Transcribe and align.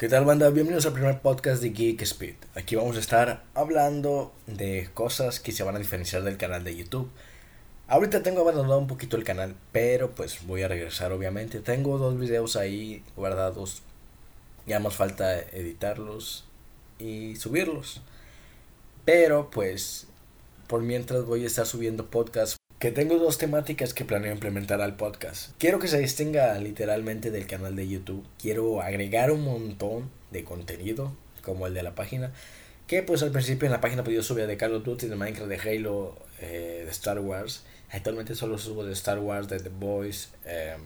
¿Qué 0.00 0.08
tal 0.08 0.24
banda? 0.24 0.48
Bienvenidos 0.48 0.86
al 0.86 0.94
primer 0.94 1.20
podcast 1.20 1.60
de 1.60 1.72
Geek 1.72 2.00
Speed. 2.00 2.36
Aquí 2.54 2.74
vamos 2.74 2.96
a 2.96 3.00
estar 3.00 3.44
hablando 3.52 4.32
de 4.46 4.88
cosas 4.94 5.40
que 5.40 5.52
se 5.52 5.62
van 5.62 5.76
a 5.76 5.78
diferenciar 5.78 6.22
del 6.22 6.38
canal 6.38 6.64
de 6.64 6.74
YouTube. 6.74 7.10
Ahorita 7.86 8.22
tengo 8.22 8.40
abandonado 8.40 8.78
un 8.78 8.86
poquito 8.86 9.18
el 9.18 9.24
canal, 9.24 9.56
pero 9.72 10.12
pues 10.12 10.46
voy 10.46 10.62
a 10.62 10.68
regresar 10.68 11.12
obviamente. 11.12 11.60
Tengo 11.60 11.98
dos 11.98 12.18
videos 12.18 12.56
ahí 12.56 13.04
guardados. 13.14 13.82
Ya 14.66 14.80
más 14.80 14.94
falta 14.94 15.38
editarlos 15.38 16.46
y 16.98 17.36
subirlos. 17.36 18.00
Pero 19.04 19.50
pues 19.50 20.06
por 20.66 20.80
mientras 20.80 21.26
voy 21.26 21.44
a 21.44 21.46
estar 21.46 21.66
subiendo 21.66 22.06
podcasts 22.06 22.56
que 22.80 22.90
tengo 22.90 23.18
dos 23.18 23.36
temáticas 23.36 23.92
que 23.92 24.06
planeo 24.06 24.32
implementar 24.32 24.80
al 24.80 24.96
podcast. 24.96 25.50
Quiero 25.58 25.78
que 25.78 25.86
se 25.86 25.98
distinga 25.98 26.58
literalmente 26.58 27.30
del 27.30 27.46
canal 27.46 27.76
de 27.76 27.86
YouTube. 27.86 28.26
Quiero 28.40 28.80
agregar 28.80 29.30
un 29.30 29.44
montón 29.44 30.10
de 30.30 30.44
contenido, 30.44 31.14
como 31.42 31.66
el 31.66 31.74
de 31.74 31.82
la 31.82 31.94
página. 31.94 32.32
Que 32.86 33.02
pues 33.02 33.22
al 33.22 33.32
principio 33.32 33.66
en 33.66 33.72
la 33.72 33.82
página 33.82 34.02
pues 34.02 34.16
yo 34.16 34.22
subía 34.22 34.46
de 34.46 34.56
Call 34.56 34.74
of 34.74 34.84
Duty, 34.84 35.08
de 35.08 35.16
Minecraft, 35.16 35.50
de 35.50 35.58
Halo, 35.58 36.16
eh, 36.40 36.80
de 36.86 36.90
Star 36.90 37.20
Wars. 37.20 37.64
Actualmente 37.90 38.34
solo 38.34 38.56
subo 38.56 38.82
de 38.82 38.94
Star 38.94 39.18
Wars, 39.18 39.48
de 39.48 39.60
The 39.60 39.68
Boys, 39.68 40.30
em, 40.46 40.80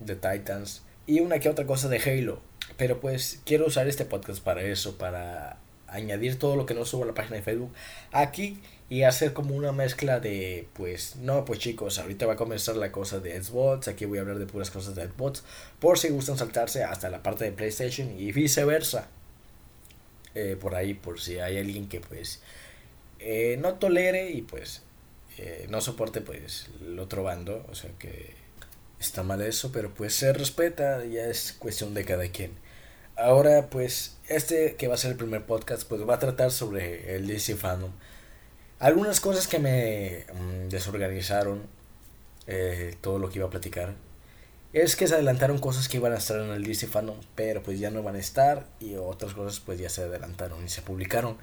de 0.00 0.16
Titans 0.16 0.82
y 1.06 1.20
una 1.20 1.38
que 1.38 1.48
otra 1.48 1.66
cosa 1.66 1.88
de 1.88 1.98
Halo. 1.98 2.42
Pero 2.76 2.98
pues 2.98 3.40
quiero 3.46 3.66
usar 3.66 3.86
este 3.86 4.04
podcast 4.04 4.42
para 4.42 4.62
eso, 4.62 4.98
para 4.98 5.58
añadir 5.88 6.38
todo 6.38 6.56
lo 6.56 6.66
que 6.66 6.74
no 6.74 6.84
subo 6.84 7.04
a 7.04 7.06
la 7.06 7.14
página 7.14 7.36
de 7.36 7.42
Facebook 7.42 7.72
aquí 8.12 8.60
y 8.90 9.02
hacer 9.02 9.32
como 9.32 9.54
una 9.54 9.72
mezcla 9.72 10.18
de, 10.20 10.66
pues, 10.72 11.16
no, 11.16 11.44
pues 11.44 11.58
chicos, 11.58 11.98
ahorita 11.98 12.26
va 12.26 12.34
a 12.34 12.36
comenzar 12.36 12.76
la 12.76 12.90
cosa 12.90 13.20
de 13.20 13.42
Xbox, 13.42 13.88
aquí 13.88 14.06
voy 14.06 14.18
a 14.18 14.22
hablar 14.22 14.38
de 14.38 14.46
puras 14.46 14.70
cosas 14.70 14.94
de 14.94 15.06
Xbox, 15.06 15.42
por 15.78 15.98
si 15.98 16.08
gustan 16.08 16.38
saltarse 16.38 16.84
hasta 16.84 17.10
la 17.10 17.22
parte 17.22 17.44
de 17.44 17.52
PlayStation 17.52 18.18
y 18.18 18.32
viceversa. 18.32 19.08
Eh, 20.34 20.56
por 20.60 20.74
ahí, 20.74 20.94
por 20.94 21.20
si 21.20 21.38
hay 21.38 21.58
alguien 21.58 21.88
que 21.88 22.00
pues 22.00 22.40
eh, 23.18 23.56
no 23.60 23.74
tolere 23.74 24.30
y 24.30 24.42
pues 24.42 24.82
eh, 25.38 25.66
no 25.68 25.80
soporte 25.80 26.20
pues 26.20 26.68
el 26.80 26.98
otro 26.98 27.22
bando, 27.24 27.66
o 27.70 27.74
sea 27.74 27.90
que 27.98 28.34
está 29.00 29.22
mal 29.22 29.42
eso, 29.42 29.72
pero 29.72 29.92
pues 29.92 30.14
se 30.14 30.32
respeta, 30.32 31.04
ya 31.04 31.26
es 31.26 31.56
cuestión 31.58 31.94
de 31.94 32.04
cada 32.04 32.28
quien. 32.28 32.52
Ahora 33.18 33.66
pues 33.68 34.16
este 34.28 34.76
que 34.76 34.86
va 34.86 34.94
a 34.94 34.96
ser 34.96 35.10
el 35.10 35.16
primer 35.16 35.44
podcast 35.44 35.82
pues 35.88 36.08
va 36.08 36.14
a 36.14 36.18
tratar 36.20 36.52
sobre 36.52 37.16
el 37.16 37.26
DC 37.26 37.56
Fandom. 37.56 37.90
Algunas 38.78 39.20
cosas 39.20 39.48
que 39.48 39.58
me 39.58 40.24
mm, 40.32 40.68
desorganizaron 40.68 41.66
eh, 42.46 42.94
todo 43.00 43.18
lo 43.18 43.28
que 43.28 43.40
iba 43.40 43.48
a 43.48 43.50
platicar 43.50 43.94
es 44.72 44.94
que 44.94 45.08
se 45.08 45.14
adelantaron 45.14 45.58
cosas 45.58 45.88
que 45.88 45.96
iban 45.96 46.12
a 46.12 46.18
estar 46.18 46.38
en 46.38 46.50
el 46.50 46.62
DC 46.62 46.86
Fandom, 46.86 47.16
pero 47.34 47.60
pues 47.60 47.80
ya 47.80 47.90
no 47.90 48.04
van 48.04 48.14
a 48.14 48.20
estar 48.20 48.66
y 48.78 48.94
otras 48.94 49.34
cosas 49.34 49.58
pues 49.58 49.80
ya 49.80 49.90
se 49.90 50.02
adelantaron 50.02 50.64
y 50.64 50.68
se 50.68 50.82
publicaron. 50.82 51.38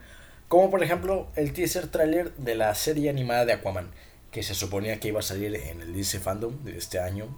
Como 0.48 0.72
por 0.72 0.82
ejemplo 0.82 1.28
el 1.36 1.52
teaser 1.52 1.89
trailer 1.89 2.34
de 2.36 2.56
la 2.56 2.73
serie 2.73 3.10
animada 3.10 3.44
de 3.44 3.52
Aquaman, 3.52 3.92
que 4.32 4.44
se 4.44 4.56
suponía 4.56 5.02
que 5.02 5.10
iba 5.10 5.20
a 5.20 5.23
salir 5.23 5.54
en 5.54 5.82
el 5.82 5.94
DC 5.94 6.22
Fandom 6.22 6.64
de 6.64 6.78
este 6.78 7.00
año, 7.00 7.38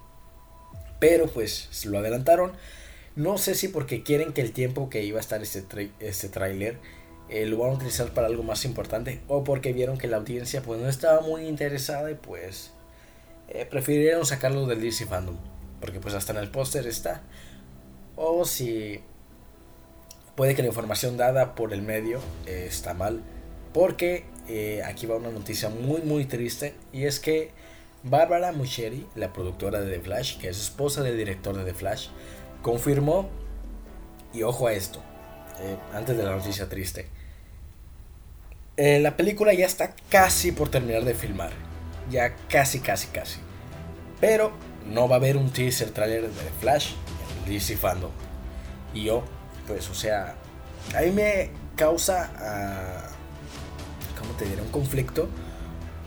pero 1.00 1.26
pues 1.26 1.86
lo 1.88 1.98
adelantaron. 1.98 2.52
No 3.18 3.40
sé 3.40 3.56
si 3.56 3.68
porque 3.68 4.04
quieren 4.04 4.32
que 4.32 4.42
el 4.42 4.52
tiempo 4.52 4.92
que 4.92 5.04
iba 5.04 5.18
a 5.18 5.22
estar 5.22 5.42
este, 5.42 5.90
este 6.00 6.30
tráiler 6.30 6.78
eh, 7.30 7.48
lo 7.48 7.58
van 7.58 7.72
a 7.72 7.74
utilizar 7.74 8.14
para 8.14 8.28
algo 8.28 8.44
más 8.44 8.64
importante 8.64 9.22
o 9.28 9.44
porque 9.44 9.74
vieron 9.74 9.98
que 9.98 10.08
la 10.08 10.18
audiencia 10.18 10.62
pues 10.62 10.80
no 10.80 10.88
estaba 10.88 11.22
muy 11.22 11.48
interesada 11.48 12.12
y 12.12 12.14
pues 12.14 12.74
eh, 13.48 13.66
prefirieron 13.66 14.24
sacarlo 14.24 14.68
del 14.68 14.82
DC 14.82 15.08
Fandom 15.08 15.36
porque 15.82 16.00
pues 16.00 16.14
hasta 16.14 16.32
en 16.34 16.38
el 16.38 16.52
póster 16.52 16.86
está. 16.86 17.24
O 18.16 18.46
si 18.46 19.02
puede 20.36 20.54
que 20.54 20.62
la 20.62 20.68
información 20.68 21.18
dada 21.18 21.56
por 21.56 21.74
el 21.74 21.82
medio 21.82 22.20
eh, 22.46 22.66
está 22.70 22.94
mal 22.94 23.24
porque 23.74 24.26
aquí 24.86 25.08
va 25.08 25.16
una 25.16 25.32
noticia 25.32 25.70
muy 25.70 26.02
muy 26.04 26.26
triste 26.26 26.76
y 26.94 27.06
es 27.06 27.20
que 27.20 27.50
Barbara 28.04 28.52
Mucheri, 28.52 29.08
la 29.16 29.34
productora 29.34 29.82
de 29.82 29.98
The 29.98 30.02
Flash, 30.02 30.38
que 30.38 30.50
es 30.50 30.62
esposa 30.62 31.02
del 31.02 31.18
director 31.18 31.58
de 31.58 31.66
The 31.66 31.74
Flash, 31.74 32.10
confirmó, 32.62 33.30
y 34.34 34.44
ojo 34.44 34.68
a 34.68 34.74
esto, 34.74 35.02
antes 35.94 36.18
de 36.18 36.24
la 36.24 36.32
noticia 36.36 36.70
triste, 36.70 37.08
eh, 38.78 39.00
la 39.00 39.18
película 39.18 39.54
ya 39.54 39.66
está 39.66 39.96
casi 40.10 40.52
por 40.52 40.70
terminar 40.70 41.04
de 41.04 41.16
filmar. 41.16 41.52
Ya 42.12 42.36
casi, 42.48 42.80
casi, 42.80 43.08
casi. 43.08 43.40
Pero 44.22 44.52
no 44.86 45.10
va 45.10 45.16
a 45.16 45.20
haber 45.20 45.36
un 45.36 45.52
teaser 45.52 45.90
trailer 45.90 46.30
de 46.30 46.50
Flash 46.60 46.94
en 47.46 47.52
DC 47.52 47.76
Fandom. 47.76 48.12
Y 48.94 49.06
yo, 49.06 49.24
pues, 49.66 49.90
o 49.90 49.96
sea, 49.96 50.36
ahí 50.96 51.12
me 51.12 51.50
causa, 51.76 52.32
uh, 52.36 54.20
¿cómo 54.20 54.34
te 54.34 54.46
diré? 54.46 54.62
Un 54.62 54.70
conflicto. 54.70 55.28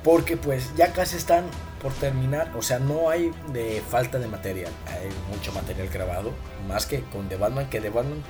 Porque 0.04 0.36
pues 0.36 0.74
ya 0.76 0.92
casi 0.92 1.16
están 1.16 1.44
por 1.80 1.92
terminar. 1.94 2.52
O 2.56 2.62
sea, 2.62 2.78
no 2.78 3.10
hay 3.10 3.32
de 3.52 3.82
falta 3.88 4.18
de 4.18 4.28
material. 4.28 4.72
Hay 4.86 5.08
mucho 5.34 5.52
material 5.52 5.88
grabado. 5.88 6.32
Más 6.68 6.86
que 6.86 7.00
con 7.02 7.28
The 7.28 7.36
Batman. 7.36 7.68
Que 7.68 7.80
The 7.80 7.90
Batman 7.90 8.22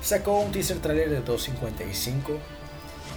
sacó 0.00 0.38
un 0.38 0.52
teaser 0.52 0.78
trailer 0.78 1.10
de 1.10 1.20
255 1.20 2.38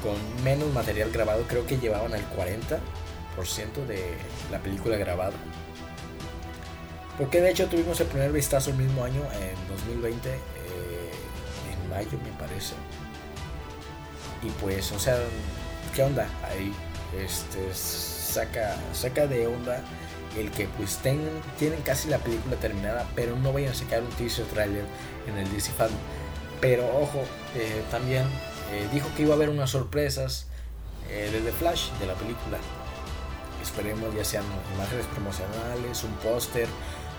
con 0.02 0.44
menos 0.44 0.72
material 0.74 1.12
grabado, 1.12 1.44
creo 1.48 1.66
que 1.66 1.78
llevaban 1.78 2.14
el 2.14 2.24
40% 2.30 2.80
de 3.88 4.16
la 4.52 4.60
película 4.60 4.98
grabada. 4.98 5.34
Porque 7.18 7.42
de 7.42 7.52
hecho 7.52 7.68
tuvimos 7.68 8.00
el 8.00 8.08
primer 8.08 8.32
vistazo 8.32 8.72
el 8.72 8.78
mismo 8.78 9.04
año, 9.04 9.22
en 9.34 9.68
2020, 9.68 10.30
eh, 10.30 10.40
en 11.72 11.90
mayo 11.90 12.18
me 12.24 12.32
parece. 12.40 12.74
Y 14.42 14.50
pues, 14.60 14.92
o 14.92 15.00
sea, 15.00 15.18
¿qué 15.94 16.04
onda? 16.04 16.28
Ahí 16.50 16.74
este, 17.20 17.74
saca, 17.74 18.78
saca 18.94 19.28
de 19.28 19.48
onda 19.48 19.84
el 20.38 20.50
que 20.52 20.68
pues 20.78 20.98
tengan, 20.98 21.42
tienen 21.60 21.82
casi 21.82 22.10
la 22.10 22.18
película 22.20 22.56
terminada, 22.56 23.08
pero 23.16 23.36
no 23.36 23.52
vayan 23.52 23.72
a 23.72 23.76
sacar 23.76 24.02
un 24.02 24.10
teaser 24.12 24.46
trailer 24.46 24.86
en 25.28 25.38
el 25.38 25.52
DC 25.52 25.72
Fan. 25.74 25.90
Pero 26.62 26.86
ojo, 26.98 27.24
eh, 27.56 27.84
también 27.92 28.24
eh, 28.72 28.88
dijo 28.94 29.10
que 29.16 29.24
iba 29.24 29.34
a 29.34 29.36
haber 29.36 29.50
unas 29.50 29.72
sorpresas 29.72 30.48
eh, 31.10 31.30
de 31.32 31.42
The 31.42 31.52
Flash 31.52 31.92
de 32.00 32.06
la 32.06 32.14
película. 32.14 32.58
Esperemos 33.62 34.14
ya 34.16 34.24
sean 34.24 34.46
imágenes 34.76 35.06
promocionales, 35.08 36.04
un 36.04 36.14
póster 36.16 36.68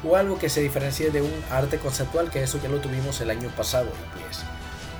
o 0.05 0.17
algo 0.17 0.39
que 0.39 0.49
se 0.49 0.61
diferencie 0.61 1.11
de 1.11 1.23
un 1.23 1.33
arte 1.51 1.79
conceptual, 1.79 2.31
que 2.31 2.43
eso 2.43 2.59
ya 2.61 2.69
lo 2.69 2.79
tuvimos 2.79 3.21
el 3.21 3.31
año 3.31 3.49
pasado. 3.51 3.91
Pues. 4.15 4.41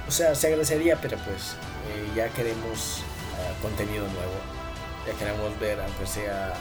O 0.07 0.11
sea, 0.11 0.35
se 0.35 0.49
agradecería, 0.49 1.01
pero 1.01 1.17
pues 1.19 1.57
eh, 1.89 2.13
ya 2.15 2.29
queremos 2.29 3.03
contenido 3.61 4.07
nuevo. 4.07 4.62
Ya 5.07 5.13
queremos 5.19 5.59
ver, 5.59 5.81
aunque 5.81 6.07
sea 6.07 6.55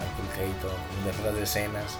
Michael 0.00 0.52
Keaton, 0.52 0.76
detrás 1.04 1.34
de 1.34 1.42
escenas. 1.42 1.98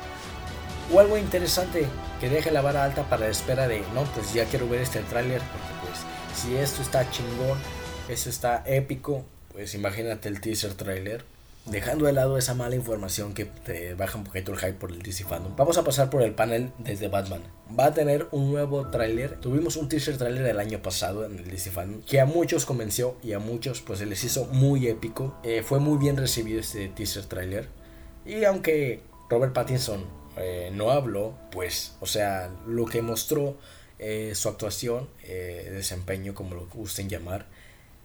O 0.93 1.01
algo 1.01 1.19
interesante 1.19 1.87
que 2.21 2.29
deje 2.29 2.51
la 2.51 2.63
vara 2.63 2.85
alta 2.85 3.03
para 3.09 3.27
la 3.27 3.31
espera 3.31 3.67
de, 3.69 3.81
no, 3.93 4.05
pues 4.05 4.33
ya 4.33 4.45
quiero 4.45 4.69
ver 4.69 4.81
este 4.81 5.01
tráiler, 5.03 5.41
porque 5.41 5.87
pues 5.87 5.99
si 6.35 6.57
esto 6.57 6.81
está 6.81 7.11
chingón, 7.11 7.59
eso 8.09 8.31
está 8.31 8.63
épico, 8.67 9.25
pues 9.53 9.75
imagínate 9.75 10.29
el 10.29 10.41
teaser 10.41 10.75
trailer. 10.75 11.25
Dejando 11.67 12.07
de 12.07 12.13
lado 12.13 12.39
esa 12.39 12.55
mala 12.55 12.77
información 12.77 13.35
que 13.35 13.45
te 13.45 13.95
baja 13.95 14.17
un 14.17 14.23
poquito 14.23 14.53
el 14.53 14.59
hype 14.59 14.75
por 14.75 14.93
el 14.93 15.03
DC 15.03 15.25
Fandom. 15.25 15.57
Vamos 15.57 15.77
a 15.77 15.83
pasar 15.83 16.11
por 16.11 16.23
el 16.23 16.33
panel 16.33 16.71
desde 16.79 17.09
Batman. 17.09 17.43
Va 17.77 17.87
a 17.87 17.95
tener 17.95 18.29
un 18.31 18.53
nuevo 18.53 18.89
trailer. 18.89 19.41
Tuvimos 19.41 19.75
un 19.75 19.89
teaser 19.89 20.17
trailer 20.17 20.47
el 20.47 20.61
año 20.61 20.81
pasado 20.81 21.25
en 21.25 21.37
el 21.37 21.51
DC 21.51 21.73
Fandom. 21.73 22.03
Que 22.03 22.21
a 22.21 22.25
muchos 22.25 22.67
convenció 22.67 23.17
y 23.21 23.33
a 23.33 23.41
muchos 23.41 23.81
pues 23.81 23.99
se 23.99 24.07
les 24.07 24.23
hizo 24.23 24.45
muy 24.45 24.87
épico. 24.87 25.37
Eh, 25.43 25.65
fue 25.65 25.81
muy 25.81 25.99
bien 25.99 26.17
recibido 26.17 26.61
este 26.61 26.87
teaser 26.87 27.25
trailer. 27.25 27.69
Y 28.25 28.45
aunque 28.45 29.01
Robert 29.29 29.53
Pattinson 29.53 30.05
eh, 30.37 30.71
no 30.73 30.93
habló, 30.93 31.37
pues, 31.51 31.97
o 31.99 32.07
sea, 32.07 32.49
lo 32.69 32.87
que 32.87 33.03
mostró 33.03 33.59
eh, 33.99 34.33
su 34.37 34.49
actuación, 34.49 35.09
desempeño, 35.21 36.33
como 36.33 36.55
lo 36.55 36.67
gusten 36.69 37.09
llamar, 37.09 37.47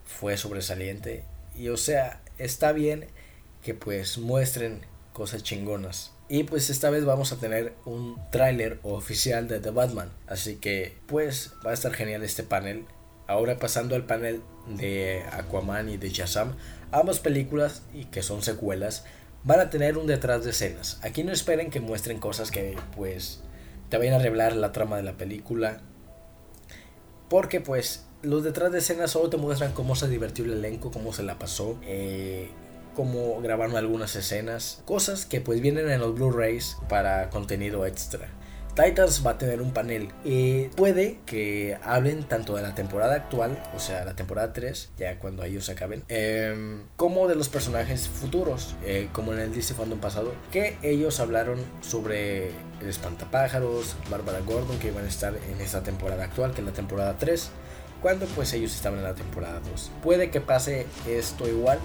fue 0.03 0.35
sobresaliente. 0.35 1.25
Y 1.55 1.69
o 1.69 1.77
sea, 1.77 2.21
está 2.39 2.71
bien 2.71 3.05
que 3.63 3.73
pues 3.73 4.17
muestren 4.17 4.81
cosas 5.13 5.43
chingonas. 5.43 6.11
Y 6.29 6.43
pues 6.43 6.69
esta 6.69 6.89
vez 6.89 7.03
vamos 7.03 7.33
a 7.33 7.37
tener 7.37 7.73
un 7.85 8.17
tráiler 8.31 8.79
oficial 8.83 9.47
de 9.47 9.59
The 9.59 9.71
Batman. 9.71 10.09
Así 10.27 10.55
que 10.55 10.97
pues 11.07 11.53
va 11.65 11.71
a 11.71 11.73
estar 11.73 11.93
genial 11.93 12.23
este 12.23 12.43
panel. 12.43 12.85
Ahora 13.27 13.59
pasando 13.59 13.95
al 13.95 14.05
panel 14.05 14.41
de 14.67 15.23
Aquaman 15.31 15.89
y 15.89 15.97
de 15.97 16.09
Shazam. 16.09 16.55
Ambas 16.91 17.19
películas, 17.19 17.83
y 17.93 18.05
que 18.05 18.21
son 18.21 18.41
secuelas, 18.41 19.05
van 19.43 19.59
a 19.59 19.69
tener 19.69 19.97
un 19.97 20.07
detrás 20.07 20.43
de 20.43 20.51
escenas. 20.51 20.99
Aquí 21.03 21.23
no 21.23 21.31
esperen 21.31 21.69
que 21.69 21.79
muestren 21.79 22.19
cosas 22.19 22.51
que 22.51 22.77
pues 22.95 23.41
te 23.89 23.97
vayan 23.97 24.15
a 24.15 24.19
revelar 24.19 24.55
la 24.55 24.71
trama 24.71 24.97
de 24.97 25.03
la 25.03 25.13
película. 25.13 25.81
Porque 27.29 27.61
pues 27.61 28.05
los 28.21 28.43
detrás 28.43 28.71
de 28.71 28.79
escena 28.79 29.07
solo 29.07 29.29
te 29.29 29.37
muestran 29.37 29.73
cómo 29.73 29.95
se 29.95 30.07
divirtió 30.07 30.45
el 30.45 30.53
elenco, 30.53 30.91
cómo 30.91 31.13
se 31.13 31.23
la 31.23 31.39
pasó, 31.39 31.79
eh, 31.83 32.49
cómo 32.95 33.41
grabaron 33.41 33.75
algunas 33.75 34.15
escenas, 34.15 34.81
cosas 34.85 35.25
que 35.25 35.41
pues 35.41 35.61
vienen 35.61 35.89
en 35.89 35.99
los 35.99 36.15
Blu-rays 36.15 36.77
para 36.89 37.29
contenido 37.29 37.85
extra. 37.85 38.27
Titans 38.75 39.25
va 39.25 39.31
a 39.31 39.37
tener 39.37 39.61
un 39.61 39.73
panel. 39.73 40.09
y 40.23 40.69
puede 40.69 41.19
que 41.25 41.77
hablen 41.83 42.23
tanto 42.23 42.55
de 42.55 42.61
la 42.61 42.73
temporada 42.73 43.15
actual, 43.15 43.61
o 43.75 43.79
sea, 43.79 44.05
la 44.05 44.15
temporada 44.15 44.53
3, 44.53 44.91
ya 44.97 45.19
cuando 45.19 45.43
ellos 45.43 45.69
acaben, 45.69 46.03
em, 46.07 46.83
como 46.95 47.27
de 47.27 47.35
los 47.35 47.49
personajes 47.49 48.07
futuros, 48.07 48.75
eh, 48.85 49.09
como 49.11 49.33
en 49.33 49.39
el 49.39 49.53
DC 49.53 49.73
Fandom 49.73 49.99
pasado, 49.99 50.33
que 50.51 50.77
ellos 50.83 51.19
hablaron 51.19 51.59
sobre 51.81 52.51
el 52.81 52.87
espantapájaros, 52.87 53.95
Bárbara 54.09 54.39
Gordon, 54.39 54.79
que 54.79 54.87
iban 54.87 55.05
a 55.05 55.09
estar 55.09 55.33
en 55.35 55.59
esta 55.59 55.83
temporada 55.83 56.23
actual, 56.23 56.53
que 56.53 56.61
es 56.61 56.67
la 56.67 56.73
temporada 56.73 57.17
3, 57.17 57.51
cuando 58.01 58.25
pues 58.27 58.53
ellos 58.53 58.73
estaban 58.73 58.99
en 58.99 59.05
la 59.05 59.15
temporada 59.15 59.59
2. 59.59 59.91
Puede 60.01 60.31
que 60.31 60.41
pase 60.41 60.87
esto 61.07 61.47
igual. 61.47 61.79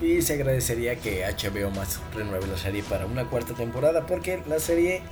Y 0.00 0.22
se 0.22 0.34
agradecería 0.34 0.96
que 0.96 1.24
HBO 1.24 1.70
más 1.70 2.00
renueve 2.14 2.46
la 2.46 2.56
serie 2.56 2.82
para 2.82 3.06
una 3.06 3.26
cuarta 3.26 3.54
temporada 3.54 4.06
porque 4.06 4.42
la 4.48 4.58
serie 4.58 5.02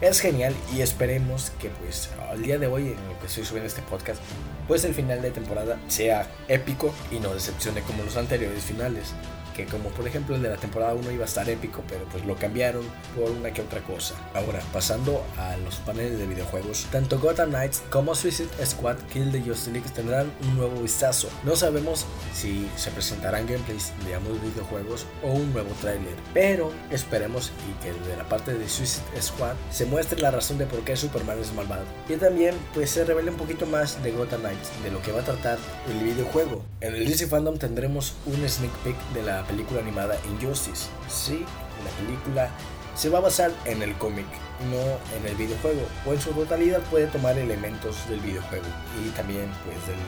es 0.00 0.20
genial 0.20 0.54
y 0.74 0.82
esperemos 0.82 1.50
que 1.58 1.70
pues 1.70 2.10
al 2.30 2.42
día 2.42 2.58
de 2.58 2.66
hoy 2.66 2.88
en 2.88 3.08
lo 3.08 3.18
que 3.18 3.26
estoy 3.26 3.44
subiendo 3.44 3.68
este 3.68 3.82
podcast 3.82 4.20
pues 4.68 4.84
el 4.84 4.94
final 4.94 5.22
de 5.22 5.30
temporada 5.30 5.78
sea 5.88 6.28
épico 6.46 6.94
y 7.10 7.18
no 7.18 7.34
decepcione 7.34 7.80
como 7.82 8.04
los 8.04 8.16
anteriores 8.16 8.62
finales 8.62 9.14
que 9.58 9.66
como 9.66 9.88
por 9.90 10.06
ejemplo 10.06 10.36
el 10.36 10.42
de 10.42 10.50
la 10.50 10.56
temporada 10.56 10.94
1 10.94 11.10
iba 11.10 11.24
a 11.24 11.26
estar 11.26 11.50
épico, 11.50 11.82
pero 11.88 12.04
pues 12.12 12.24
lo 12.24 12.36
cambiaron 12.36 12.84
por 13.16 13.28
una 13.32 13.52
que 13.52 13.62
otra 13.62 13.80
cosa. 13.80 14.14
Ahora, 14.32 14.60
pasando 14.72 15.24
a 15.36 15.56
los 15.56 15.76
paneles 15.76 16.16
de 16.16 16.26
videojuegos, 16.28 16.86
tanto 16.92 17.18
Gotham 17.18 17.50
Knights 17.50 17.82
como 17.90 18.14
Suicide 18.14 18.48
Squad 18.64 18.98
Kill 19.12 19.32
the 19.32 19.40
Justice 19.40 19.72
League 19.72 19.90
tendrán 19.92 20.30
un 20.42 20.56
nuevo 20.56 20.80
vistazo. 20.80 21.28
No 21.42 21.56
sabemos 21.56 22.06
si 22.32 22.70
se 22.76 22.92
presentarán 22.92 23.48
gameplays 23.48 23.92
de 24.06 24.14
ambos 24.14 24.40
videojuegos 24.40 25.06
o 25.24 25.32
un 25.32 25.52
nuevo 25.52 25.70
tráiler, 25.80 26.14
pero 26.32 26.70
esperemos 26.92 27.50
y 27.68 27.82
que 27.82 27.92
de 28.08 28.16
la 28.16 28.28
parte 28.28 28.54
de 28.54 28.68
Suicide 28.68 29.20
Squad 29.20 29.56
se 29.72 29.86
muestre 29.86 30.20
la 30.20 30.30
razón 30.30 30.58
de 30.58 30.66
por 30.66 30.84
qué 30.84 30.96
Superman 30.96 31.40
es 31.40 31.52
malvado. 31.52 31.84
Y 32.08 32.14
también 32.14 32.54
pues 32.74 32.90
se 32.90 33.04
revele 33.04 33.32
un 33.32 33.36
poquito 33.36 33.66
más 33.66 34.00
de 34.04 34.12
Gotham 34.12 34.42
Knights, 34.42 34.70
de 34.84 34.92
lo 34.92 35.02
que 35.02 35.10
va 35.10 35.22
a 35.22 35.24
tratar 35.24 35.58
el 35.90 36.04
videojuego. 36.04 36.64
En 36.80 36.94
el 36.94 37.08
DC 37.08 37.26
Fandom 37.26 37.58
tendremos 37.58 38.14
un 38.26 38.48
sneak 38.48 38.72
peek 38.84 38.96
de 39.14 39.22
la 39.24 39.47
película 39.48 39.80
animada 39.80 40.16
Injustice. 40.30 40.86
Sí, 41.08 41.44
la 41.84 41.90
película 42.02 42.50
se 42.94 43.08
va 43.08 43.18
a 43.18 43.22
basar 43.22 43.52
en 43.64 43.82
el 43.82 43.94
cómic, 43.94 44.26
no 44.70 45.16
en 45.16 45.26
el 45.26 45.36
videojuego, 45.36 45.82
o 46.06 46.12
en 46.12 46.20
su 46.20 46.30
totalidad 46.32 46.80
puede 46.90 47.06
tomar 47.06 47.38
elementos 47.38 48.08
del 48.08 48.20
videojuego 48.20 48.66
y 49.04 49.10
también 49.10 49.50
pues 49.64 49.76
del, 49.86 49.98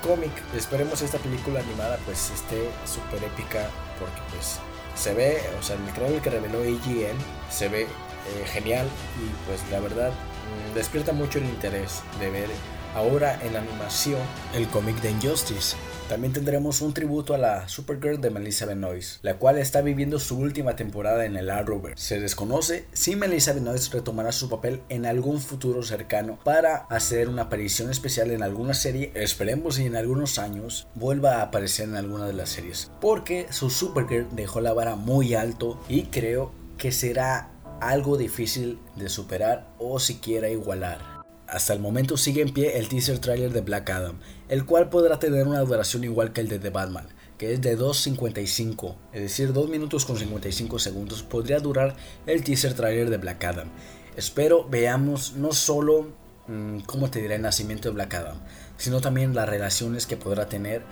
cómic. 0.00 0.30
Esperemos 0.56 1.02
esta 1.02 1.18
película 1.18 1.60
animada 1.60 1.98
pues 2.06 2.30
esté 2.30 2.70
súper 2.86 3.22
épica 3.22 3.68
porque 3.98 4.20
pues 4.30 4.58
se 4.94 5.12
ve, 5.12 5.42
o 5.58 5.62
sea, 5.62 5.76
el 5.76 5.92
trailer 5.92 6.22
que 6.22 6.30
reveló 6.30 6.60
AGN 6.60 7.18
se 7.50 7.68
ve 7.68 7.82
eh, 7.82 8.46
genial 8.46 8.86
y 9.20 9.46
pues 9.46 9.60
la 9.70 9.80
verdad 9.80 10.10
mm, 10.10 10.74
despierta 10.74 11.12
mucho 11.12 11.38
el 11.38 11.44
interés 11.44 12.00
de 12.18 12.30
ver 12.30 12.48
ahora 12.94 13.38
en 13.42 13.56
animación 13.56 14.20
el 14.54 14.68
cómic 14.68 15.00
de 15.00 15.10
Injustice. 15.10 15.76
También 16.08 16.34
tendremos 16.34 16.82
un 16.82 16.92
tributo 16.92 17.34
a 17.34 17.38
la 17.38 17.66
Supergirl 17.66 18.20
de 18.20 18.30
Melissa 18.30 18.66
Benoist, 18.66 19.24
la 19.24 19.38
cual 19.38 19.56
está 19.58 19.80
viviendo 19.80 20.18
su 20.18 20.38
última 20.38 20.76
temporada 20.76 21.24
en 21.24 21.36
el 21.36 21.48
Arrowverse. 21.48 22.04
Se 22.04 22.20
desconoce 22.20 22.86
si 22.92 23.16
Melissa 23.16 23.54
Benoist 23.54 23.92
retomará 23.92 24.30
su 24.30 24.50
papel 24.50 24.82
en 24.90 25.06
algún 25.06 25.40
futuro 25.40 25.82
cercano 25.82 26.38
para 26.44 26.76
hacer 26.90 27.28
una 27.28 27.42
aparición 27.42 27.90
especial 27.90 28.30
en 28.30 28.42
alguna 28.42 28.74
serie. 28.74 29.12
Esperemos 29.14 29.78
y 29.78 29.86
en 29.86 29.96
algunos 29.96 30.38
años 30.38 30.86
vuelva 30.94 31.36
a 31.36 31.42
aparecer 31.42 31.88
en 31.88 31.96
alguna 31.96 32.26
de 32.26 32.34
las 32.34 32.50
series, 32.50 32.90
porque 33.00 33.46
su 33.50 33.70
Supergirl 33.70 34.28
dejó 34.32 34.60
la 34.60 34.74
vara 34.74 34.96
muy 34.96 35.34
alto 35.34 35.80
y 35.88 36.04
creo 36.04 36.52
que 36.76 36.92
será 36.92 37.50
algo 37.80 38.16
difícil 38.16 38.78
de 38.96 39.08
superar 39.08 39.68
o 39.78 39.98
siquiera 39.98 40.48
igualar. 40.50 41.13
Hasta 41.46 41.72
el 41.74 41.80
momento 41.80 42.16
sigue 42.16 42.42
en 42.42 42.52
pie 42.52 42.78
el 42.78 42.88
teaser 42.88 43.18
trailer 43.18 43.52
de 43.52 43.60
Black 43.60 43.90
Adam, 43.90 44.16
el 44.48 44.64
cual 44.64 44.88
podrá 44.88 45.18
tener 45.18 45.46
una 45.46 45.60
duración 45.60 46.04
igual 46.04 46.32
que 46.32 46.40
el 46.40 46.48
de 46.48 46.58
The 46.58 46.70
Batman, 46.70 47.06
que 47.38 47.52
es 47.52 47.60
de 47.60 47.78
2.55, 47.78 48.96
es 49.12 49.20
decir, 49.20 49.52
2 49.52 49.68
minutos 49.68 50.06
con 50.06 50.16
55 50.16 50.78
segundos 50.78 51.22
podría 51.22 51.60
durar 51.60 51.96
el 52.26 52.42
teaser 52.42 52.74
trailer 52.74 53.10
de 53.10 53.18
Black 53.18 53.44
Adam. 53.44 53.68
Espero 54.16 54.66
veamos 54.68 55.34
no 55.34 55.52
solo, 55.52 56.08
mm, 56.46 56.80
como 56.80 57.10
te 57.10 57.20
diré, 57.20 57.34
el 57.34 57.42
nacimiento 57.42 57.88
de 57.88 57.94
Black 57.94 58.14
Adam, 58.14 58.38
sino 58.78 59.00
también 59.00 59.34
las 59.34 59.48
relaciones 59.48 60.06
que 60.06 60.16
podrá 60.16 60.48
tener 60.48 60.82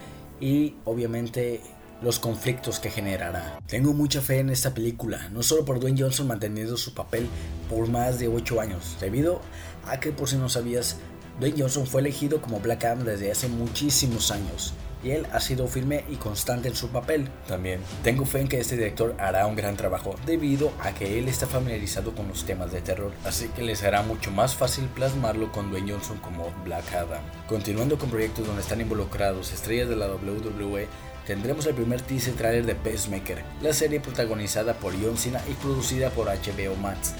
y 0.40 0.74
obviamente 0.84 1.62
los 2.02 2.18
conflictos 2.18 2.80
que 2.80 2.90
generará. 2.90 3.58
Tengo 3.66 3.92
mucha 3.92 4.20
fe 4.20 4.40
en 4.40 4.50
esta 4.50 4.74
película, 4.74 5.28
no 5.30 5.42
solo 5.42 5.64
por 5.64 5.80
Dwayne 5.80 6.00
Johnson 6.00 6.26
manteniendo 6.26 6.76
su 6.76 6.94
papel 6.94 7.28
por 7.68 7.88
más 7.88 8.18
de 8.18 8.28
8 8.28 8.60
años, 8.60 8.96
debido 9.00 9.40
a 9.86 10.00
que 10.00 10.12
por 10.12 10.28
si 10.28 10.36
no 10.36 10.48
sabías, 10.48 10.96
Dwayne 11.38 11.62
Johnson 11.62 11.86
fue 11.86 12.00
elegido 12.00 12.40
como 12.42 12.60
Black 12.60 12.84
Adam 12.84 13.04
desde 13.04 13.30
hace 13.30 13.48
muchísimos 13.48 14.30
años 14.30 14.74
y 15.04 15.10
él 15.10 15.26
ha 15.32 15.40
sido 15.40 15.66
firme 15.66 16.04
y 16.08 16.16
constante 16.16 16.68
en 16.68 16.74
su 16.74 16.88
papel. 16.88 17.28
También 17.48 17.80
tengo 18.02 18.24
fe 18.24 18.40
en 18.40 18.48
que 18.48 18.60
este 18.60 18.76
director 18.76 19.14
hará 19.18 19.46
un 19.46 19.56
gran 19.56 19.76
trabajo 19.76 20.14
debido 20.26 20.72
a 20.80 20.92
que 20.92 21.18
él 21.18 21.28
está 21.28 21.46
familiarizado 21.46 22.14
con 22.14 22.28
los 22.28 22.44
temas 22.44 22.72
de 22.72 22.80
terror, 22.80 23.12
así 23.24 23.48
que 23.48 23.62
les 23.62 23.80
será 23.80 24.02
mucho 24.02 24.30
más 24.30 24.54
fácil 24.54 24.84
plasmarlo 24.86 25.50
con 25.52 25.70
Dwayne 25.70 25.92
Johnson 25.92 26.18
como 26.18 26.52
Black 26.64 26.92
Adam. 26.92 27.22
Continuando 27.48 27.98
con 27.98 28.10
proyectos 28.10 28.46
donde 28.46 28.62
están 28.62 28.80
involucrados 28.80 29.52
estrellas 29.52 29.88
de 29.88 29.96
la 29.96 30.08
WWE, 30.08 30.86
tendremos 31.26 31.66
el 31.66 31.74
primer 31.74 32.00
teaser 32.00 32.34
trailer 32.34 32.66
de 32.66 32.74
Pacemaker, 32.74 33.42
la 33.62 33.72
serie 33.72 34.00
protagonizada 34.00 34.74
por 34.74 34.92
John 35.00 35.16
Cena 35.16 35.40
y 35.48 35.54
producida 35.54 36.10
por 36.10 36.26
HBO 36.26 36.76
Max. 36.76 37.14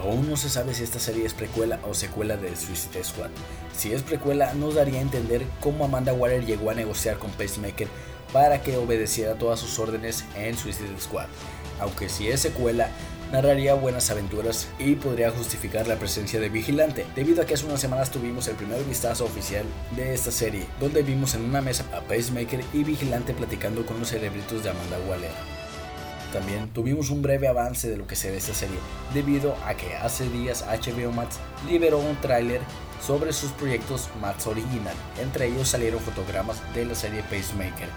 Aún 0.00 0.28
no 0.28 0.36
se 0.36 0.48
sabe 0.48 0.74
si 0.74 0.84
esta 0.84 1.00
serie 1.00 1.26
es 1.26 1.34
precuela 1.34 1.80
o 1.82 1.92
secuela 1.92 2.36
de 2.36 2.54
Suicide 2.54 3.02
Squad. 3.02 3.30
Si 3.76 3.92
es 3.92 4.02
precuela, 4.02 4.54
nos 4.54 4.74
daría 4.76 5.00
a 5.00 5.02
entender 5.02 5.44
cómo 5.60 5.84
Amanda 5.84 6.12
Waller 6.12 6.46
llegó 6.46 6.70
a 6.70 6.74
negociar 6.74 7.18
con 7.18 7.30
Pacemaker 7.32 7.88
para 8.32 8.62
que 8.62 8.76
obedeciera 8.76 9.34
todas 9.34 9.60
sus 9.60 9.78
órdenes 9.78 10.24
en 10.36 10.56
Suicide 10.56 11.00
Squad. 11.00 11.28
Aunque 11.80 12.08
si 12.08 12.28
es 12.28 12.40
secuela, 12.40 12.90
narraría 13.32 13.74
buenas 13.74 14.10
aventuras 14.10 14.68
y 14.78 14.94
podría 14.94 15.30
justificar 15.30 15.86
la 15.86 15.96
presencia 15.96 16.40
de 16.40 16.48
Vigilante, 16.48 17.06
debido 17.14 17.42
a 17.42 17.46
que 17.46 17.54
hace 17.54 17.66
unas 17.66 17.80
semanas 17.80 18.10
tuvimos 18.10 18.48
el 18.48 18.56
primer 18.56 18.82
vistazo 18.84 19.24
oficial 19.24 19.64
de 19.96 20.14
esta 20.14 20.30
serie, 20.30 20.66
donde 20.80 21.02
vimos 21.02 21.34
en 21.34 21.44
una 21.44 21.60
mesa 21.60 21.84
a 21.94 22.00
Pacemaker 22.00 22.60
y 22.72 22.84
Vigilante 22.84 23.34
platicando 23.34 23.84
con 23.84 23.98
los 24.00 24.08
cerebritos 24.08 24.64
de 24.64 24.70
Amanda 24.70 24.98
Waller. 25.08 25.30
También 26.32 26.68
tuvimos 26.68 27.10
un 27.10 27.22
breve 27.22 27.48
avance 27.48 27.88
de 27.88 27.96
lo 27.96 28.06
que 28.06 28.16
será 28.16 28.36
esta 28.36 28.54
serie, 28.54 28.78
debido 29.14 29.56
a 29.66 29.74
que 29.74 29.94
hace 29.96 30.28
días 30.28 30.64
HBO 30.66 31.12
Max 31.12 31.38
liberó 31.66 31.98
un 31.98 32.16
tráiler 32.16 32.60
sobre 33.04 33.32
sus 33.32 33.50
proyectos 33.52 34.08
Max 34.20 34.46
Original, 34.46 34.96
entre 35.20 35.46
ellos 35.46 35.68
salieron 35.68 36.00
fotogramas 36.00 36.60
de 36.74 36.84
la 36.84 36.94
serie 36.94 37.22
Pacemaker. 37.22 37.88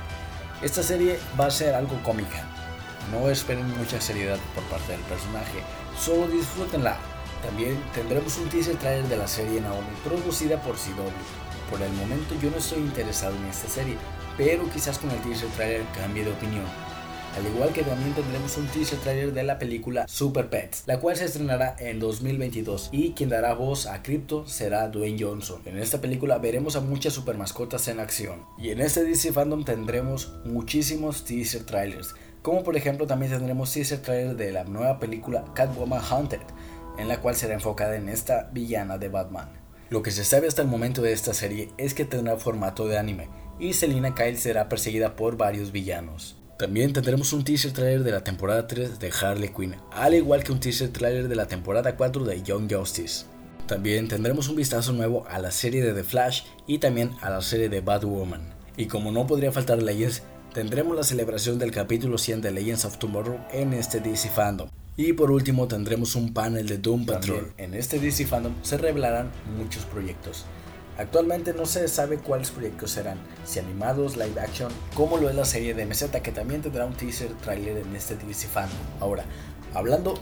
Esta 0.61 0.83
serie 0.83 1.17
va 1.39 1.47
a 1.47 1.51
ser 1.51 1.73
algo 1.73 1.99
cómica, 2.03 2.45
no 3.11 3.31
esperen 3.31 3.67
mucha 3.79 3.99
seriedad 3.99 4.37
por 4.53 4.63
parte 4.65 4.91
del 4.91 5.01
personaje, 5.01 5.63
solo 5.99 6.27
disfrútenla. 6.27 6.99
También 7.41 7.81
tendremos 7.95 8.37
un 8.37 8.47
teaser 8.47 8.75
trailer 8.75 9.09
de 9.09 9.17
la 9.17 9.27
serie 9.27 9.59
Naomi, 9.59 9.87
producida 10.03 10.61
por 10.61 10.75
CW. 10.75 11.09
Por 11.71 11.81
el 11.81 11.91
momento 11.93 12.35
yo 12.39 12.51
no 12.51 12.57
estoy 12.57 12.77
interesado 12.77 13.35
en 13.37 13.45
esta 13.47 13.67
serie, 13.69 13.97
pero 14.37 14.69
quizás 14.69 14.99
con 14.99 15.09
el 15.09 15.19
teaser 15.21 15.49
trailer 15.49 15.83
cambie 15.97 16.25
de 16.25 16.31
opinión. 16.31 16.65
Al 17.37 17.47
igual 17.47 17.71
que 17.71 17.83
también 17.83 18.13
tendremos 18.13 18.57
un 18.57 18.67
teaser 18.67 18.99
trailer 18.99 19.33
de 19.33 19.43
la 19.43 19.57
película 19.57 20.07
Super 20.07 20.49
Pets, 20.49 20.83
la 20.85 20.99
cual 20.99 21.15
se 21.15 21.25
estrenará 21.25 21.75
en 21.79 21.99
2022 21.99 22.89
y 22.91 23.11
quien 23.11 23.29
dará 23.29 23.53
voz 23.53 23.87
a 23.87 24.03
Crypto 24.03 24.45
será 24.47 24.87
Dwayne 24.89 25.17
Johnson. 25.23 25.61
En 25.65 25.77
esta 25.77 26.01
película 26.01 26.37
veremos 26.39 26.75
a 26.75 26.81
muchas 26.81 27.13
super 27.13 27.37
mascotas 27.37 27.87
en 27.87 27.99
acción. 27.99 28.45
Y 28.57 28.69
en 28.69 28.81
este 28.81 29.03
DC 29.03 29.31
Fandom 29.31 29.63
tendremos 29.63 30.33
muchísimos 30.45 31.23
teaser 31.23 31.63
trailers 31.63 32.13
como 32.41 32.63
por 32.63 32.75
ejemplo 32.75 33.05
también 33.05 33.31
tendremos 33.31 33.71
teaser 33.71 34.01
trailer 34.01 34.35
de 34.35 34.51
la 34.51 34.63
nueva 34.63 34.99
película 34.99 35.45
Catwoman 35.53 36.01
Haunted, 36.01 36.41
en 36.97 37.07
la 37.07 37.21
cual 37.21 37.35
será 37.35 37.53
enfocada 37.53 37.95
en 37.95 38.09
esta 38.09 38.49
villana 38.51 38.97
de 38.97 39.09
Batman. 39.09 39.49
Lo 39.89 40.01
que 40.01 40.11
se 40.11 40.23
sabe 40.23 40.47
hasta 40.47 40.61
el 40.61 40.67
momento 40.67 41.01
de 41.01 41.13
esta 41.13 41.33
serie 41.33 41.69
es 41.77 41.93
que 41.93 42.05
tendrá 42.05 42.37
formato 42.37 42.87
de 42.87 42.97
anime 42.97 43.29
y 43.59 43.73
Selina 43.73 44.15
Kyle 44.15 44.37
será 44.37 44.69
perseguida 44.69 45.15
por 45.15 45.37
varios 45.37 45.71
villanos. 45.71 46.40
También 46.61 46.93
tendremos 46.93 47.33
un 47.33 47.43
teaser 47.43 47.71
trailer 47.71 48.03
de 48.03 48.11
la 48.11 48.23
temporada 48.23 48.67
3 48.67 48.99
de 48.99 49.11
Harley 49.19 49.49
Quinn, 49.49 49.77
al 49.91 50.13
igual 50.13 50.43
que 50.43 50.51
un 50.51 50.59
teaser 50.59 50.89
trailer 50.89 51.27
de 51.27 51.35
la 51.35 51.47
temporada 51.47 51.97
4 51.97 52.23
de 52.23 52.43
Young 52.43 52.71
Justice. 52.71 53.25
También 53.65 54.07
tendremos 54.07 54.47
un 54.47 54.57
vistazo 54.57 54.93
nuevo 54.93 55.25
a 55.27 55.39
la 55.39 55.49
serie 55.49 55.83
de 55.83 55.91
The 55.91 56.03
Flash 56.03 56.43
y 56.67 56.77
también 56.77 57.13
a 57.21 57.31
la 57.31 57.41
serie 57.41 57.67
de 57.67 57.81
Batwoman. 57.81 58.53
Y 58.77 58.85
como 58.85 59.11
no 59.11 59.25
podría 59.25 59.51
faltar 59.51 59.81
leyes, 59.81 60.21
tendremos 60.53 60.95
la 60.95 61.03
celebración 61.03 61.57
del 61.57 61.71
capítulo 61.71 62.19
100 62.19 62.41
de 62.41 62.51
Legends 62.51 62.85
of 62.85 62.99
Tomorrow 62.99 63.39
en 63.51 63.73
este 63.73 63.99
DC 63.99 64.29
Fandom. 64.29 64.69
Y 64.95 65.13
por 65.13 65.31
último 65.31 65.67
tendremos 65.67 66.13
un 66.13 66.31
panel 66.31 66.67
de 66.67 66.77
Doom 66.77 67.07
Patrol. 67.07 67.53
en 67.57 67.73
este 67.73 67.99
DC 67.99 68.27
Fandom 68.27 68.53
se 68.61 68.77
revelarán 68.77 69.31
muchos 69.57 69.83
proyectos. 69.85 70.45
Actualmente 70.97 71.53
no 71.53 71.65
se 71.65 71.87
sabe 71.87 72.17
cuáles 72.17 72.51
proyectos 72.51 72.91
serán, 72.91 73.17
si 73.45 73.59
animados, 73.59 74.17
live 74.17 74.39
action, 74.39 74.71
como 74.93 75.17
lo 75.17 75.29
es 75.29 75.35
la 75.35 75.45
serie 75.45 75.73
de 75.73 75.85
MZ 75.85 76.11
que 76.21 76.31
también 76.31 76.61
tendrá 76.61 76.85
un 76.85 76.93
teaser 76.93 77.31
trailer 77.43 77.77
en 77.77 77.95
este 77.95 78.15
DC 78.15 78.47
Fandom. 78.47 78.77
Ahora, 78.99 79.23
hablando 79.73 80.15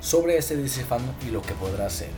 sobre 0.00 0.36
este 0.36 0.56
DC 0.56 0.84
Fandom 0.84 1.14
y 1.26 1.30
lo 1.30 1.42
que 1.42 1.54
podrá 1.54 1.86
hacer. 1.86 2.10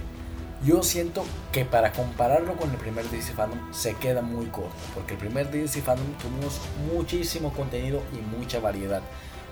Yo 0.65 0.83
siento 0.83 1.25
que 1.53 1.65
para 1.65 1.93
compararlo 1.93 2.57
con 2.57 2.71
el 2.71 2.77
primer 2.79 3.09
DC 3.09 3.35
Fandom 3.35 3.73
se 3.73 3.95
queda 3.95 4.23
muy 4.23 4.47
corto, 4.47 4.75
porque 4.95 5.15
el 5.15 5.21
primer 5.21 5.51
DC 5.51 5.83
Fandom 5.83 6.13
tuvimos 6.15 6.61
muchísimo 6.93 7.53
contenido 7.53 8.03
y 8.13 8.37
mucha 8.37 8.59
variedad. 8.59 9.03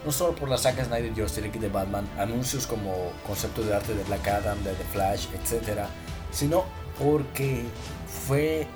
No 0.04 0.12
solo 0.12 0.34
por 0.34 0.48
la 0.48 0.58
saga 0.58 0.84
Snyder 0.84 1.14
Justice 1.14 1.42
League 1.42 1.60
de 1.60 1.68
Batman, 1.68 2.08
anuncios 2.18 2.66
como 2.66 3.12
concepto 3.26 3.62
de 3.62 3.74
arte 3.74 3.94
de 3.94 4.02
Black 4.04 4.26
Adam, 4.28 4.62
de 4.64 4.72
The 4.72 4.84
Flash, 4.92 5.26
etc. 5.34 5.80
Sino 6.32 6.64
porque 6.98 7.64
fue 8.26 8.66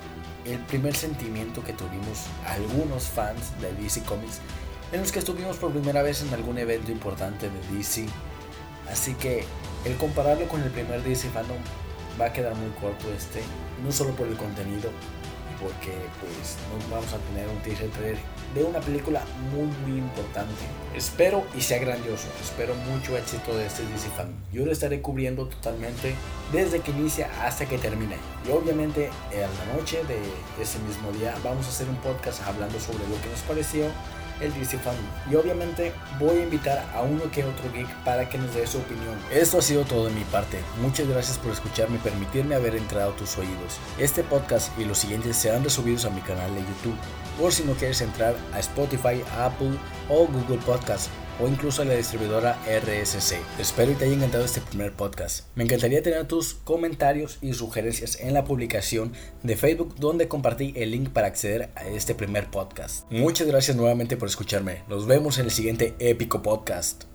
el 0.45 0.59
primer 0.59 0.95
sentimiento 0.95 1.63
que 1.63 1.73
tuvimos 1.73 2.25
algunos 2.45 3.03
fans 3.03 3.59
de 3.61 3.73
DC 3.73 4.03
Comics 4.03 4.39
en 4.91 5.01
los 5.01 5.11
que 5.11 5.19
estuvimos 5.19 5.57
por 5.57 5.71
primera 5.71 6.01
vez 6.01 6.21
en 6.21 6.33
algún 6.33 6.57
evento 6.57 6.91
importante 6.91 7.49
de 7.49 7.77
DC. 7.77 8.05
Así 8.91 9.13
que 9.13 9.45
el 9.85 9.95
compararlo 9.95 10.47
con 10.47 10.61
el 10.61 10.69
primer 10.69 11.01
DC 11.03 11.29
Fandom 11.29 11.57
va 12.19 12.25
a 12.25 12.33
quedar 12.33 12.55
muy 12.55 12.69
corto 12.71 13.11
este, 13.15 13.41
no 13.83 13.91
solo 13.91 14.11
por 14.11 14.27
el 14.27 14.35
contenido, 14.35 14.91
porque 15.61 15.93
pues 16.19 16.57
nos 16.73 16.89
vamos 16.89 17.13
a 17.13 17.17
tener 17.29 17.47
un 17.47 17.57
teaser 17.61 17.89
trailer 17.91 18.19
de 18.53 18.63
una 18.63 18.79
película 18.79 19.23
muy 19.53 19.67
muy 19.85 19.99
importante. 19.99 20.63
Espero 20.95 21.43
y 21.57 21.61
sea 21.61 21.79
grandioso, 21.79 22.27
espero 22.41 22.75
mucho 22.75 23.17
éxito 23.17 23.55
de 23.55 23.65
este 23.65 23.83
DC 23.83 24.09
Fan. 24.09 24.33
Yo 24.51 24.65
lo 24.65 24.71
estaré 24.71 25.01
cubriendo 25.01 25.47
totalmente 25.47 26.15
desde 26.51 26.81
que 26.81 26.91
inicia 26.91 27.29
hasta 27.45 27.65
que 27.65 27.77
termine. 27.77 28.17
Y 28.47 28.51
obviamente 28.51 29.09
en 29.31 29.41
la 29.41 29.77
noche 29.77 30.03
de 30.03 30.19
ese 30.61 30.79
mismo 30.79 31.11
día 31.13 31.33
vamos 31.43 31.65
a 31.65 31.69
hacer 31.69 31.87
un 31.87 31.97
podcast 31.97 32.41
hablando 32.43 32.79
sobre 32.79 33.07
lo 33.07 33.21
que 33.21 33.29
nos 33.29 33.41
pareció 33.41 33.85
el 34.41 34.53
DC 34.53 34.77
Fan. 34.79 34.95
Y 35.29 35.35
obviamente 35.35 35.93
voy 36.19 36.39
a 36.39 36.43
invitar 36.43 36.85
a 36.93 37.01
uno 37.01 37.29
que 37.31 37.43
otro 37.43 37.71
geek 37.71 37.87
para 38.03 38.27
que 38.27 38.37
nos 38.37 38.53
dé 38.53 38.65
su 38.67 38.79
opinión. 38.79 39.17
Esto 39.31 39.59
ha 39.59 39.61
sido 39.61 39.83
todo 39.83 40.05
de 40.05 40.13
mi 40.13 40.23
parte. 40.25 40.59
Muchas 40.81 41.07
gracias 41.07 41.37
por 41.37 41.51
escucharme 41.51 41.97
y 41.97 41.99
permitirme 41.99 42.55
haber 42.55 42.75
entrado 42.75 43.11
a 43.11 43.15
tus 43.15 43.37
oídos. 43.37 43.79
Este 43.97 44.23
podcast 44.23 44.77
y 44.79 44.85
los 44.85 44.97
siguientes 44.97 45.37
serán 45.37 45.63
resubidos 45.63 46.05
a 46.05 46.09
mi 46.09 46.21
canal 46.21 46.53
de 46.53 46.61
YouTube. 46.61 46.97
Por 47.39 47.53
si 47.53 47.63
no 47.63 47.73
quieres 47.73 48.01
entrar 48.01 48.35
a 48.53 48.59
Spotify, 48.59 49.23
Apple 49.37 49.71
o 50.09 50.27
Google 50.27 50.59
Podcast 50.65 51.09
o 51.39 51.47
incluso 51.47 51.81
a 51.81 51.85
la 51.85 51.93
distribuidora 51.93 52.59
RSC. 52.65 53.37
Espero 53.59 53.91
que 53.91 53.97
te 53.99 54.05
haya 54.05 54.15
encantado 54.15 54.45
este 54.45 54.61
primer 54.61 54.93
podcast. 54.93 55.47
Me 55.55 55.63
encantaría 55.63 56.01
tener 56.01 56.27
tus 56.27 56.53
comentarios 56.53 57.37
y 57.41 57.53
sugerencias 57.53 58.19
en 58.19 58.33
la 58.33 58.43
publicación 58.43 59.13
de 59.43 59.55
Facebook 59.55 59.95
donde 59.97 60.27
compartí 60.27 60.73
el 60.75 60.91
link 60.91 61.09
para 61.09 61.27
acceder 61.27 61.69
a 61.75 61.85
este 61.87 62.15
primer 62.15 62.47
podcast. 62.47 63.09
Muchas 63.11 63.47
gracias 63.47 63.77
nuevamente 63.77 64.17
por 64.17 64.27
escucharme. 64.27 64.83
Nos 64.87 65.05
vemos 65.05 65.39
en 65.39 65.45
el 65.45 65.51
siguiente 65.51 65.95
épico 65.99 66.41
podcast. 66.41 67.10